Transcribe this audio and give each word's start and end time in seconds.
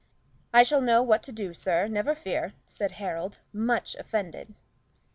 "I 0.51 0.63
shall 0.63 0.81
know 0.81 1.03
what 1.03 1.21
to 1.21 1.31
do, 1.31 1.53
sir, 1.53 1.87
never 1.87 2.15
fear," 2.15 2.53
said 2.65 2.93
Harold, 2.93 3.37
much 3.53 3.93
offended. 3.93 4.55